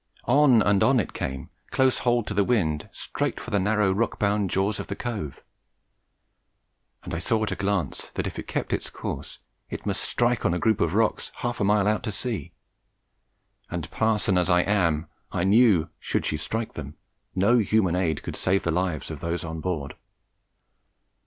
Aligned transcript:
On 0.25 0.63
and 0.63 0.81
on 0.81 0.99
it 0.99 1.13
came, 1.13 1.51
close 1.69 1.99
hauled 1.99 2.25
to 2.25 2.33
the 2.33 2.43
wind, 2.43 2.89
straight 2.91 3.39
for 3.39 3.51
the 3.51 3.59
narrow 3.59 3.91
rock 3.91 4.17
bound 4.17 4.49
jaws 4.49 4.79
of 4.79 4.87
the 4.87 4.95
cove; 4.95 5.43
and 7.03 7.13
I 7.13 7.19
saw 7.19 7.43
at 7.43 7.51
a 7.51 7.55
glance 7.55 8.09
that, 8.15 8.25
if 8.25 8.39
it 8.39 8.47
kept 8.47 8.73
its 8.73 8.89
course, 8.89 9.37
it 9.69 9.85
must 9.85 10.01
strike 10.01 10.43
on 10.43 10.55
a 10.55 10.57
group 10.57 10.81
of 10.81 10.95
rocks 10.95 11.25
some 11.25 11.33
half 11.51 11.59
mile 11.61 11.87
out 11.87 12.07
at 12.07 12.13
sea; 12.15 12.51
and, 13.69 13.91
parson 13.91 14.39
as 14.39 14.49
I 14.49 14.61
am, 14.61 15.05
I 15.31 15.43
knew, 15.43 15.89
should 15.99 16.25
she 16.25 16.35
strike 16.37 16.73
them, 16.73 16.97
no 17.35 17.59
human 17.59 17.95
aid 17.95 18.23
could 18.23 18.35
save 18.35 18.63
the 18.63 18.71
lives 18.71 19.11
of 19.11 19.19
those 19.19 19.43
on 19.43 19.59
board. 19.61 19.93